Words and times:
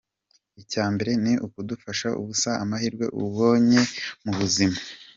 Icya 0.61 0.85
mbere 0.93 1.11
ni 1.23 1.33
ukudapfusha 1.45 2.07
ubusa 2.21 2.51
amahirwe 2.63 3.05
ubonye 3.23 3.81
mu 4.23 4.31
buzima. 4.37 4.77